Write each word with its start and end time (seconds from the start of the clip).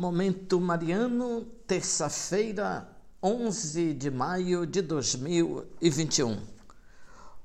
Momento 0.00 0.58
Mariano, 0.58 1.44
terça-feira, 1.66 2.88
11 3.22 3.92
de 3.92 4.10
maio 4.10 4.66
de 4.66 4.80
2021. 4.80 6.38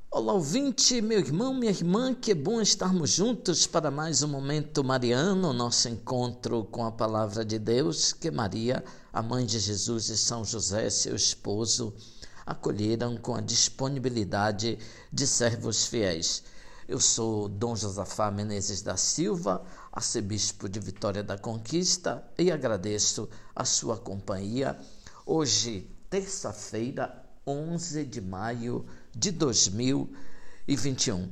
Olá, 0.09 0.31
ouvinte, 0.31 1.01
meu 1.01 1.19
irmão, 1.19 1.53
minha 1.53 1.69
irmã, 1.69 2.13
que 2.13 2.33
bom 2.33 2.61
estarmos 2.61 3.09
juntos 3.09 3.67
para 3.67 3.91
mais 3.91 4.23
um 4.23 4.29
Momento 4.29 4.85
Mariano, 4.85 5.51
nosso 5.51 5.89
encontro 5.89 6.63
com 6.71 6.85
a 6.85 6.93
Palavra 6.93 7.43
de 7.43 7.59
Deus, 7.59 8.13
que 8.13 8.31
Maria, 8.31 8.81
a 9.11 9.21
mãe 9.21 9.45
de 9.45 9.59
Jesus 9.59 10.07
e 10.07 10.15
São 10.15 10.45
José, 10.45 10.89
seu 10.89 11.13
esposo, 11.13 11.93
acolheram 12.45 13.17
com 13.17 13.35
a 13.35 13.41
disponibilidade 13.41 14.79
de 15.11 15.27
servos 15.27 15.87
fiéis. 15.87 16.41
Eu 16.87 16.99
sou 16.99 17.49
Dom 17.49 17.75
Josafá 17.75 18.29
Menezes 18.29 18.83
da 18.83 18.95
Silva, 18.95 19.65
arcebispo 19.95 20.67
de 20.67 20.77
Vitória 20.77 21.23
da 21.23 21.37
Conquista, 21.37 22.21
e 22.37 22.51
agradeço 22.51 23.29
a 23.55 23.63
sua 23.63 23.97
companhia. 23.97 24.77
Hoje, 25.25 25.89
terça-feira, 26.09 27.25
11 27.47 28.05
de 28.05 28.19
maio 28.19 28.85
de 29.15 29.31
2021. 29.31 31.31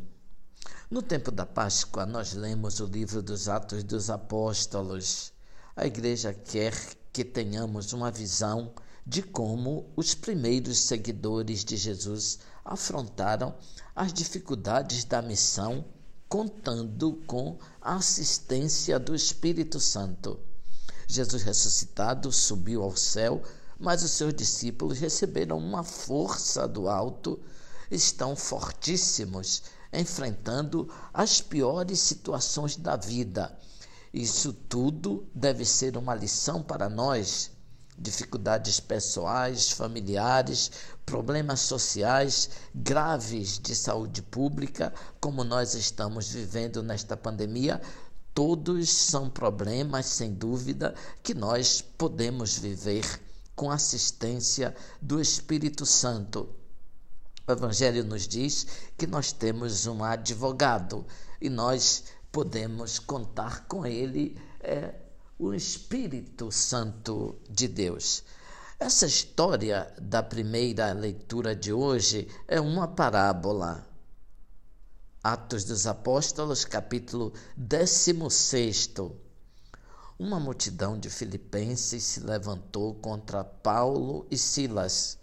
No 0.89 1.02
tempo 1.02 1.30
da 1.30 1.45
Páscoa, 1.45 2.05
nós 2.05 2.34
lemos 2.34 2.80
o 2.80 2.86
livro 2.86 3.22
dos 3.22 3.49
Atos 3.49 3.84
dos 3.84 4.09
Apóstolos. 4.09 5.34
A 5.75 5.86
igreja 5.86 6.34
quer 6.34 6.73
que 7.11 7.25
tenhamos 7.25 7.91
uma 7.91 8.09
visão 8.09 8.73
de 9.05 9.22
como 9.22 9.91
os 9.98 10.16
primeiros 10.16 10.80
seguidores 10.80 11.66
de 11.66 11.75
Jesus 11.75 12.39
afrontaram 12.64 13.53
as 13.94 14.14
dificuldades 14.14 15.03
da 15.03 15.22
missão, 15.22 15.84
contando 16.34 17.22
com 17.28 17.60
a 17.80 17.98
assistência 17.98 18.98
do 18.98 19.14
Espírito 19.14 19.80
Santo. 19.80 20.40
Jesus 21.08 21.44
ressuscitado 21.44 22.32
subiu 22.32 22.82
ao 22.82 22.98
céu, 22.98 23.44
mas 23.80 24.02
os 24.02 24.09
seus 24.09 24.34
discípulos 24.34 24.98
receberam 24.98 25.59
uma 25.59 25.84
força 25.84 26.67
do 26.67 26.90
alto, 26.90 27.40
estão 27.92 28.36
fortíssimos, 28.36 29.62
enfrentando 29.94 30.92
as 31.14 31.40
piores 31.40 32.00
situações 32.00 32.78
da 32.78 32.95
vida. 32.95 33.56
Isso 34.12 34.53
tudo 34.53 35.28
deve 35.36 35.64
ser 35.64 35.95
uma 35.97 36.16
lição 36.16 36.64
para 36.64 36.90
nós 36.90 37.52
dificuldades 37.97 38.80
pessoais, 38.80 39.72
familiares, 39.72 40.72
problemas 41.05 41.59
sociais 41.59 42.50
graves 42.73 43.59
de 43.59 43.75
saúde 43.75 44.22
pública, 44.22 44.94
como 45.19 45.44
nós 45.44 45.73
estamos 45.73 46.30
vivendo 46.30 46.81
nesta 46.81 47.16
pandemia, 47.16 47.81
todos 48.33 48.89
são 48.89 49.30
problemas, 49.30 50.08
sem 50.08 50.33
dúvida, 50.33 50.95
que 51.22 51.33
nós 51.33 51.81
podemos 51.81 52.58
viver 52.58 53.05
com 53.55 53.69
assistência 53.69 54.75
do 55.02 55.22
Espírito 55.22 55.85
Santo. 55.85 56.50
O 57.47 57.52
Evangelho 57.52 58.03
nos 58.03 58.28
diz 58.28 58.66
que 58.97 59.05
nós 59.05 59.31
temos 59.31 59.85
um 59.85 60.03
advogado 60.03 61.05
e 61.39 61.50
nós 61.50 62.05
podemos 62.31 62.97
contar 62.97 63.66
com 63.67 63.85
ele. 63.85 64.41
É, 64.61 64.95
o 65.44 65.53
Espírito 65.53 66.49
Santo 66.53 67.38
de 67.49 67.67
Deus. 67.67 68.23
Essa 68.80 69.05
história 69.05 69.94
da 70.02 70.23
primeira 70.23 70.94
leitura 70.94 71.53
de 71.53 71.73
hoje 71.73 72.30
é 72.47 72.61
uma 72.61 72.88
parábola. 72.88 73.85
Atos 75.22 75.66
dos 75.66 75.85
Apóstolos, 75.85 76.63
capítulo 76.63 77.33
16. 77.58 78.91
Uma 80.17 80.39
multidão 80.39 80.97
de 80.97 81.09
filipenses 81.09 82.03
se 82.03 82.19
levantou 82.22 82.95
contra 82.95 83.44
Paulo 83.44 84.25
e 84.31 84.38
Silas. 84.38 85.17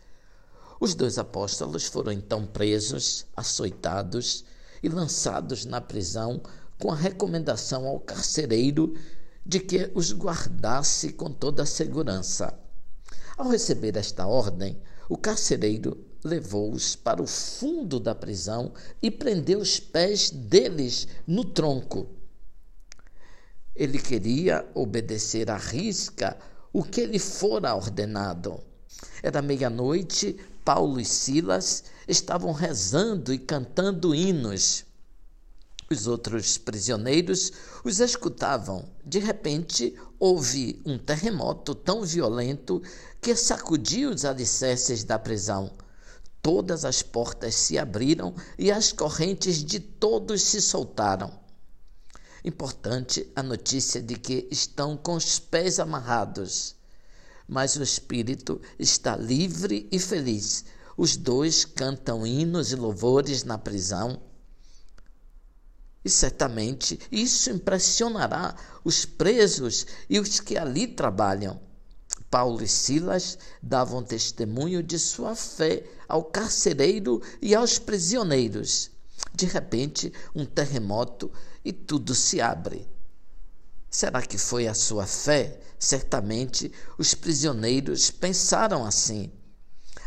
Os 0.78 0.94
dois 0.94 1.16
apóstolos 1.16 1.86
foram 1.86 2.12
então 2.12 2.46
presos, 2.46 3.24
açoitados 3.34 4.44
e 4.82 4.88
lançados 4.90 5.64
na 5.64 5.80
prisão 5.80 6.42
com 6.78 6.92
a 6.92 6.96
recomendação 6.96 7.86
ao 7.86 7.98
carcereiro 7.98 8.94
de 9.44 9.60
que 9.60 9.90
os 9.94 10.12
guardasse 10.12 11.12
com 11.12 11.30
toda 11.30 11.62
a 11.62 11.66
segurança. 11.66 12.58
Ao 13.36 13.48
receber 13.48 13.96
esta 13.96 14.26
ordem, 14.26 14.80
o 15.08 15.16
carcereiro 15.16 16.04
levou-os 16.22 16.94
para 16.94 17.22
o 17.22 17.26
fundo 17.26 17.98
da 17.98 18.14
prisão 18.14 18.72
e 19.02 19.10
prendeu 19.10 19.58
os 19.58 19.80
pés 19.80 20.30
deles 20.30 21.08
no 21.26 21.44
tronco. 21.44 22.08
Ele 23.74 23.98
queria 23.98 24.68
obedecer 24.74 25.50
à 25.50 25.56
risca 25.56 26.36
o 26.72 26.82
que 26.82 27.06
lhe 27.06 27.18
fora 27.18 27.74
ordenado. 27.74 28.60
Era 29.22 29.40
meia-noite, 29.40 30.36
Paulo 30.64 31.00
e 31.00 31.04
Silas 31.04 31.84
estavam 32.06 32.52
rezando 32.52 33.32
e 33.32 33.38
cantando 33.38 34.14
hinos. 34.14 34.84
Os 35.92 36.06
outros 36.06 36.56
prisioneiros 36.56 37.50
os 37.82 37.98
escutavam. 37.98 38.88
De 39.04 39.18
repente, 39.18 39.92
houve 40.20 40.80
um 40.86 40.96
terremoto 40.96 41.74
tão 41.74 42.04
violento 42.04 42.80
que 43.20 43.34
sacudiu 43.34 44.10
os 44.10 44.24
alicerces 44.24 45.02
da 45.02 45.18
prisão. 45.18 45.72
Todas 46.40 46.84
as 46.84 47.02
portas 47.02 47.56
se 47.56 47.76
abriram 47.76 48.36
e 48.56 48.70
as 48.70 48.92
correntes 48.92 49.64
de 49.64 49.80
todos 49.80 50.42
se 50.42 50.62
soltaram. 50.62 51.36
Importante 52.44 53.28
a 53.34 53.42
notícia 53.42 54.00
de 54.00 54.14
que 54.14 54.46
estão 54.48 54.96
com 54.96 55.16
os 55.16 55.40
pés 55.40 55.80
amarrados, 55.80 56.76
mas 57.48 57.74
o 57.74 57.82
espírito 57.82 58.60
está 58.78 59.16
livre 59.16 59.88
e 59.90 59.98
feliz. 59.98 60.66
Os 60.96 61.16
dois 61.16 61.64
cantam 61.64 62.24
hinos 62.24 62.70
e 62.70 62.76
louvores 62.76 63.42
na 63.42 63.58
prisão 63.58 64.29
e 66.04 66.08
certamente 66.08 66.98
isso 67.10 67.50
impressionará 67.50 68.54
os 68.84 69.04
presos 69.04 69.86
e 70.08 70.18
os 70.18 70.40
que 70.40 70.56
ali 70.56 70.86
trabalham. 70.86 71.60
Paulo 72.30 72.62
e 72.62 72.68
Silas 72.68 73.36
davam 73.62 74.02
testemunho 74.02 74.82
de 74.82 74.98
sua 74.98 75.34
fé 75.34 75.84
ao 76.08 76.24
carcereiro 76.24 77.20
e 77.42 77.54
aos 77.54 77.78
prisioneiros. 77.78 78.90
De 79.34 79.46
repente, 79.46 80.12
um 80.34 80.46
terremoto 80.46 81.30
e 81.64 81.72
tudo 81.72 82.14
se 82.14 82.40
abre. 82.40 82.88
Será 83.90 84.22
que 84.22 84.38
foi 84.38 84.68
a 84.68 84.74
sua 84.74 85.06
fé? 85.06 85.60
Certamente 85.78 86.72
os 86.96 87.14
prisioneiros 87.14 88.10
pensaram 88.10 88.84
assim. 88.84 89.30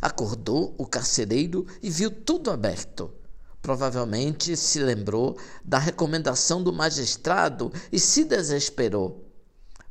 Acordou 0.01 0.73
o 0.77 0.85
carcereiro 0.85 1.67
e 1.81 1.89
viu 1.89 2.09
tudo 2.09 2.49
aberto. 2.49 3.13
Provavelmente 3.63 4.57
se 4.57 4.77
lembrou 4.79 5.37
da 5.63 5.79
recomendação 5.79 6.61
do 6.61 6.73
magistrado 6.73 7.71
e 7.93 7.97
se 7.97 8.25
desesperou. 8.25 9.25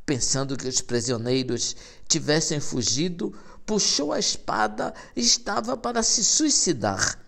Pensando 0.05 0.59
que 0.59 0.69
os 0.69 0.83
prisioneiros 0.83 1.75
tivessem 2.07 2.61
fugido, 2.61 3.35
puxou 3.65 4.13
a 4.13 4.19
espada 4.19 4.93
e 5.17 5.23
estava 5.23 5.75
para 5.75 6.03
se 6.03 6.23
suicidar. 6.23 7.19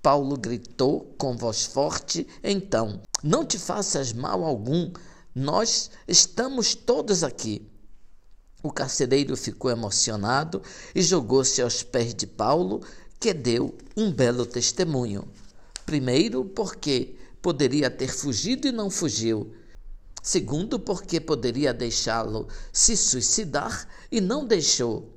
Paulo 0.00 0.38
gritou 0.38 1.14
com 1.18 1.36
voz 1.36 1.66
forte: 1.66 2.26
Então, 2.42 3.02
não 3.22 3.44
te 3.44 3.58
faças 3.58 4.14
mal 4.14 4.44
algum, 4.44 4.90
nós 5.34 5.90
estamos 6.08 6.74
todos 6.74 7.22
aqui. 7.22 7.70
O 8.62 8.72
carcereiro 8.72 9.36
ficou 9.36 9.70
emocionado 9.70 10.62
e 10.94 11.02
jogou-se 11.02 11.60
aos 11.60 11.82
pés 11.82 12.14
de 12.14 12.26
Paulo, 12.26 12.80
que 13.20 13.34
deu 13.34 13.76
um 13.94 14.10
belo 14.10 14.46
testemunho. 14.46 15.30
Primeiro, 15.86 16.44
porque 16.44 17.16
poderia 17.40 17.88
ter 17.88 18.08
fugido 18.08 18.66
e 18.66 18.72
não 18.72 18.90
fugiu. 18.90 19.54
Segundo, 20.20 20.80
porque 20.80 21.20
poderia 21.20 21.72
deixá-lo 21.72 22.48
se 22.72 22.96
suicidar 22.96 23.86
e 24.10 24.20
não 24.20 24.44
deixou. 24.44 25.16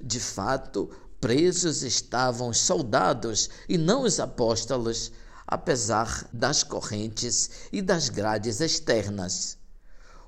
De 0.00 0.18
fato, 0.18 0.90
presos 1.20 1.84
estavam 1.84 2.48
os 2.48 2.58
soldados 2.58 3.48
e 3.68 3.78
não 3.78 4.02
os 4.02 4.18
apóstolos, 4.18 5.12
apesar 5.46 6.28
das 6.32 6.64
correntes 6.64 7.50
e 7.72 7.80
das 7.80 8.08
grades 8.08 8.60
externas. 8.60 9.56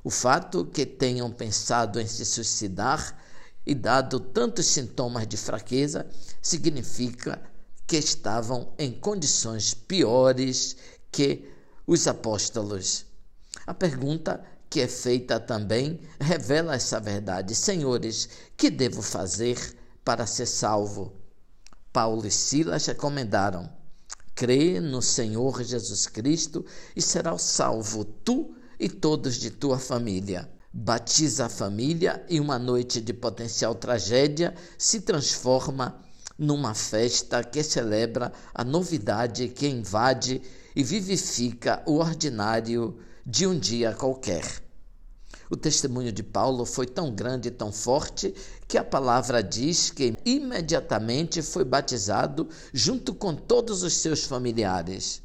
O 0.05 0.11
fato 0.11 0.65
que 0.65 0.87
tenham 0.87 1.33
pensado 1.33 2.01
em 2.01 2.07
se 2.07 2.25
suicidar 2.25 3.19
e 3.67 3.75
dado 3.75 4.21
tantos 4.21 4.67
sintomas 4.67 5.27
de 5.27 5.37
fraqueza 5.37 6.07
significa 6.41 7.43
que 7.91 7.97
estavam 7.97 8.73
em 8.79 8.93
condições 8.93 9.75
piores 9.75 10.77
que 11.11 11.51
os 11.85 12.07
apóstolos. 12.07 13.05
A 13.67 13.75
pergunta 13.75 14.41
que 14.71 14.81
é 14.81 14.87
feita 14.87 15.41
também 15.41 15.99
revela 16.21 16.77
essa 16.77 17.01
verdade. 17.01 17.53
Senhores, 17.53 18.29
que 18.57 18.71
devo 18.71 19.03
fazer 19.03 19.77
para 20.05 20.25
ser 20.25 20.47
salvo? 20.47 21.17
Paulo 21.93 22.25
e 22.29 22.31
Silas 22.31 22.87
recomendaram: 22.87 23.69
crê 24.37 24.79
no 24.79 25.03
Senhor 25.03 25.61
Jesus 25.65 26.07
Cristo 26.07 26.65
e 26.95 27.03
serás 27.03 27.43
salvo 27.43 28.05
tu 28.05 28.55
e 28.79 28.89
todos 28.89 29.35
de 29.35 29.51
tua 29.51 29.81
família. 29.81 30.49
batiza 30.73 31.47
a 31.47 31.49
família 31.49 32.25
e 32.29 32.39
uma 32.39 32.57
noite 32.57 33.01
de 33.01 33.13
potencial 33.13 33.75
tragédia 33.75 34.55
se 34.79 35.01
transforma 35.01 36.09
numa 36.41 36.73
festa 36.73 37.45
que 37.45 37.63
celebra 37.63 38.33
a 38.55 38.65
novidade 38.65 39.47
que 39.49 39.69
invade 39.69 40.41
e 40.75 40.83
vivifica 40.83 41.83
o 41.85 41.97
ordinário 41.97 42.99
de 43.27 43.47
um 43.47 43.59
dia 43.59 43.93
qualquer. 43.93 44.63
O 45.51 45.57
testemunho 45.57 46.11
de 46.11 46.23
Paulo 46.23 46.65
foi 46.65 46.87
tão 46.87 47.15
grande 47.15 47.49
e 47.49 47.51
tão 47.51 47.71
forte 47.71 48.35
que 48.67 48.79
a 48.79 48.85
palavra 48.85 49.43
diz 49.43 49.91
que 49.91 50.15
imediatamente 50.25 51.43
foi 51.43 51.63
batizado 51.63 52.49
junto 52.73 53.13
com 53.13 53.35
todos 53.35 53.83
os 53.83 53.93
seus 53.93 54.25
familiares. 54.25 55.21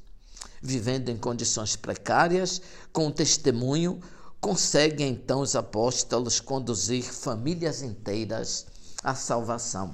Vivendo 0.62 1.08
em 1.10 1.18
condições 1.18 1.78
precárias, 1.78 2.62
com 2.92 3.08
o 3.08 3.12
testemunho, 3.12 4.02
conseguem 4.42 5.12
então 5.12 5.40
os 5.40 5.56
apóstolos 5.56 6.42
conduzir 6.42 7.04
famílias 7.04 7.82
inteiras 7.82 8.66
à 9.02 9.16
salvação. 9.16 9.94